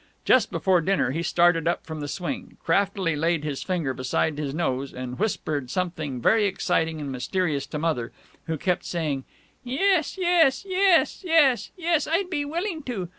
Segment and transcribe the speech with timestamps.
[0.25, 4.51] Just before dinner he started up from the swing, craftily laid his finger beside his
[4.51, 8.11] nose, and whispered something very exciting and mysterious to Mother,
[8.47, 9.25] who kept saying:
[9.63, 10.65] "Yes, yes.
[10.67, 11.69] Yes, yes.
[11.77, 13.09] Yes, I'd be willing to.